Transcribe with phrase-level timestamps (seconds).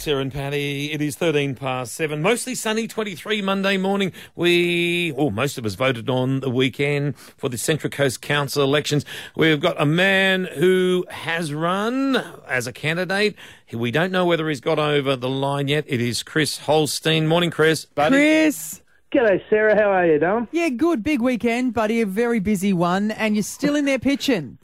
[0.00, 0.92] Sarah and Patty.
[0.92, 2.22] It is 13 past 7.
[2.22, 4.12] Mostly sunny, 23 Monday morning.
[4.36, 9.04] We, or most of us voted on the weekend for the Central Coast Council elections.
[9.34, 12.16] We've got a man who has run
[12.46, 13.34] as a candidate.
[13.72, 15.84] We don't know whether he's got over the line yet.
[15.88, 17.26] It is Chris Holstein.
[17.26, 17.84] Morning, Chris.
[17.84, 18.16] Buddy.
[18.16, 18.82] Chris.
[19.12, 19.74] G'day, Sarah.
[19.74, 20.48] How are you, Dom?
[20.52, 21.02] Yeah, good.
[21.02, 22.00] Big weekend, buddy.
[22.02, 24.58] A very busy one, and you're still in there pitching.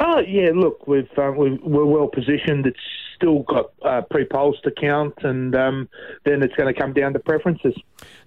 [0.00, 0.50] Oh, yeah.
[0.54, 2.66] Look, we've, um, we've we're well positioned.
[2.66, 2.78] It's
[3.16, 5.88] still got uh, pre-polls to count, and um,
[6.24, 7.74] then it's going to come down to preferences.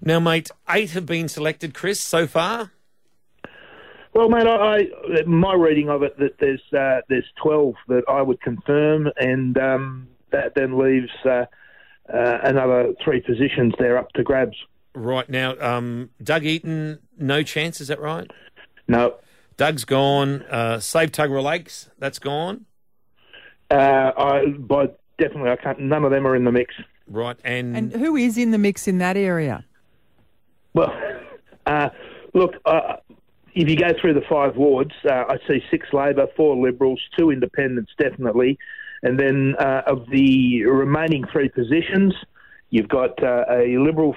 [0.02, 2.72] Now, mate, eight have been selected, Chris, so far.
[4.14, 4.80] Well, mate, I,
[5.16, 9.56] I my reading of it that there's uh, there's twelve that I would confirm, and
[9.56, 11.46] um, that then leaves uh,
[12.12, 14.56] uh, another three positions there up to grabs.
[14.94, 18.30] Right now, um, Doug Eaton, no chance, is that right?
[18.86, 19.14] No,
[19.56, 20.42] Doug's gone.
[20.42, 22.66] Uh, Save Tuggerah Lakes, that's gone.
[23.70, 25.80] uh, I but definitely I can't.
[25.80, 26.74] None of them are in the mix.
[27.08, 29.64] Right, and, And who is in the mix in that area?
[30.72, 30.92] Well,
[31.66, 31.90] uh,
[32.32, 32.96] look, uh,
[33.54, 37.30] if you go through the five wards, uh, I see six Labor, four Liberals, two
[37.30, 38.58] Independents, definitely,
[39.02, 42.14] and then uh, of the remaining three positions,
[42.70, 44.16] you've got uh, a Liberal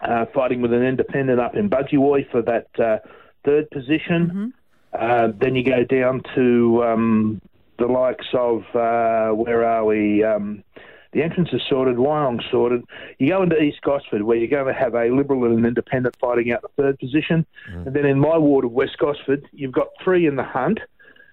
[0.00, 2.98] uh, fighting with an Independent up in Budgewoi for that uh,
[3.44, 4.52] third position.
[4.92, 7.40] Uh, then you go down to um,
[7.78, 10.24] the likes of uh, where are we?
[10.24, 10.64] Um,
[11.12, 12.84] the entrance is sorted, Wyong sorted.
[13.18, 16.14] You go into East Gosford, where you're going to have a Liberal and an Independent
[16.20, 17.46] fighting out the third position.
[17.86, 20.80] And then in my ward of West Gosford, you've got three in the hunt.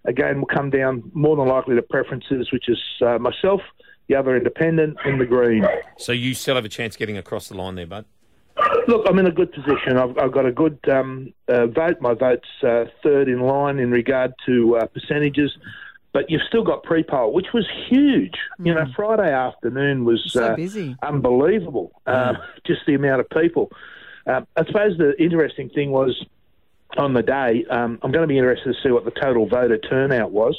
[0.06, 3.62] Again, we'll come down more than likely to preferences, which is uh, myself,
[4.08, 5.66] the other Independent, and the Green.
[5.98, 8.06] so you still have a chance getting across the line there, bud.
[8.88, 9.98] Look, I'm in a good position.
[9.98, 12.02] I've, I've got a good um, uh, vote.
[12.02, 15.52] My vote's uh, third in line in regard to uh, percentages.
[16.14, 18.36] But you've still got pre-poll, which was huge.
[18.60, 20.96] You know, Friday afternoon was So uh, busy.
[21.04, 21.92] unbelievable.
[22.06, 23.70] Uh, just the amount of people.
[24.26, 26.26] Um, I suppose the interesting thing was
[26.98, 27.66] on the day.
[27.70, 30.56] Um, I'm going to be interested to see what the total voter turnout was.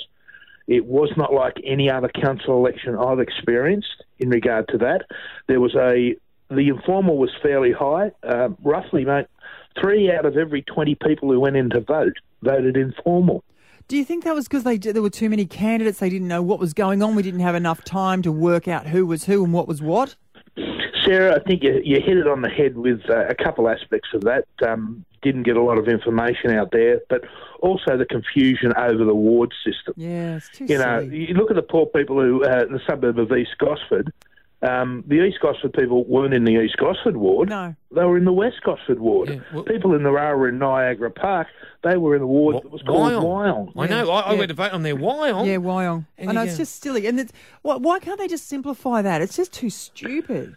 [0.67, 5.07] It was not like any other council election I've experienced in regard to that.
[5.49, 6.17] There was a
[6.51, 9.27] the informal was fairly high, um, roughly, mate.
[9.81, 13.45] Three out of every twenty people who went in to vote voted informal.
[13.89, 16.01] Do you think that was because they did, there were too many candidates?
[16.01, 17.15] They didn't know what was going on.
[17.15, 20.17] We didn't have enough time to work out who was who and what was what.
[21.05, 24.09] Sarah, I think you, you hit it on the head with uh, a couple aspects
[24.13, 24.47] of that.
[24.67, 27.23] Um, didn't get a lot of information out there, but
[27.61, 29.95] also the confusion over the ward system.
[29.97, 32.81] Yeah, it's too You know, you look at the poor people who, uh, in the
[32.89, 34.13] suburb of East Gosford.
[34.67, 37.51] Um, the East Gosford people weren't in the East Gosford ward.
[37.51, 37.75] No.
[37.95, 39.29] They were in the West Gosford ward.
[39.29, 41.47] Yeah, well- people in Narara in Niagara Park,
[41.85, 43.73] they were in the ward that was called Wyong.
[43.75, 43.83] Wyong.
[43.83, 44.11] I know.
[44.11, 45.47] I, I went to vote on their Wyong.
[45.47, 46.07] Yeah, Wyong.
[46.19, 47.33] And I know you it's just silly, and it's
[47.63, 49.21] why, why can't they just simplify that?
[49.23, 50.57] It's just too stupid.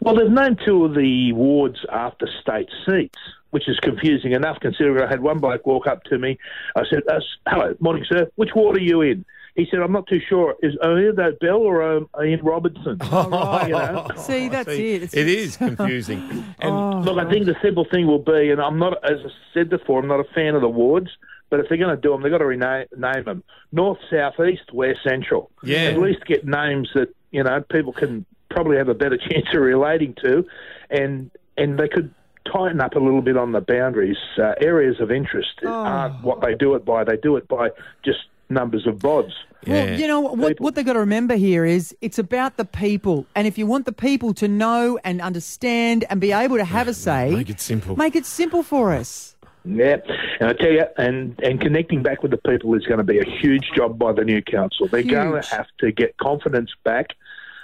[0.00, 3.18] Well, they've named two of the wards after state seats,
[3.50, 6.38] which is confusing enough considering I had one bloke walk up to me.
[6.76, 8.30] I said, uh, hello, morning, sir.
[8.36, 9.24] Which ward are you in?
[9.54, 10.54] He said, I'm not too sure.
[10.62, 12.98] Is Ian Bell or um, Ian Robertson?
[13.08, 14.06] You know?
[14.16, 15.02] See, that's See, it.
[15.02, 16.20] It's it confusing.
[16.60, 17.00] And Oh.
[17.00, 20.00] Look, I think the simple thing will be, and I'm not, as I said before,
[20.00, 21.10] I'm not a fan of the wards,
[21.50, 23.42] but if they're going to do them, they've got to rename name them
[23.72, 25.50] North, South, East, West, Central.
[25.62, 25.84] Yeah.
[25.84, 29.60] At least get names that you know people can probably have a better chance of
[29.60, 30.46] relating to,
[30.90, 32.12] and and they could
[32.52, 34.16] tighten up a little bit on the boundaries.
[34.38, 35.68] Uh, areas of interest Oh.
[35.72, 37.04] aren't what they do it by.
[37.04, 37.70] They do it by
[38.04, 38.18] just
[38.50, 39.32] numbers of bods.
[39.66, 39.84] yeah.
[39.90, 40.38] Well, you know what?
[40.48, 40.64] People.
[40.64, 43.84] What they've got to remember here is it's about the people, and if you want
[43.86, 47.60] the people to know and understand and be able to have a say, Make it
[47.60, 47.96] simple.
[47.96, 49.34] Make it simple for us.
[49.64, 49.96] Yeah,
[50.40, 53.18] and I tell you, and and connecting back with the people is going to be
[53.18, 54.86] a huge job by the new council.
[54.86, 57.08] They're going to have to get confidence back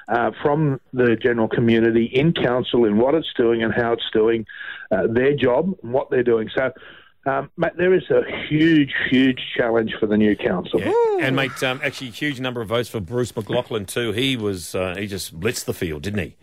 [0.08, 4.46] uh, from the general community in council in what it's doing and how it's doing
[4.90, 6.50] uh, their job and what they're doing.
[6.54, 6.72] So.
[7.26, 8.20] Um, mate, there is a
[8.50, 10.78] huge, huge challenge for the new council.
[10.78, 10.92] Yeah.
[11.22, 14.12] And mate, um, actually, huge number of votes for Bruce McLachlan too.
[14.12, 16.36] He was uh, he just blitzed the field, didn't he?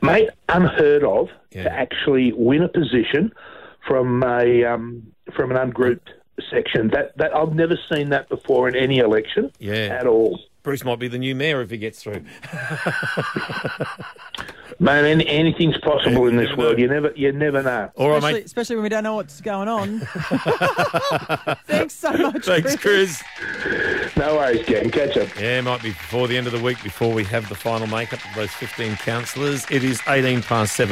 [0.00, 1.64] Mate, unheard of Yeah.
[1.64, 3.32] to actually win a position
[3.88, 6.10] from a um, from an ungrouped
[6.52, 6.86] section.
[6.92, 9.88] That that I've never seen that before in any election Yeah.
[10.00, 10.38] at all.
[10.62, 12.22] Bruce might be the new mayor if he gets through.
[14.78, 16.78] Man, any, anything's possible in this world.
[16.78, 17.90] You never, you never know.
[17.94, 18.46] All right, Especially, mate.
[18.46, 20.00] especially when we don't know what's going on.
[21.66, 22.44] Thanks so much.
[22.46, 23.22] Thanks, Chris.
[24.16, 24.90] No worries, gang.
[24.90, 25.28] Catch up.
[25.38, 27.86] Yeah, it might be before the end of the week, before we have the final
[27.86, 29.66] makeup of those 15 councillors.
[29.70, 30.90] It is 18 past 7.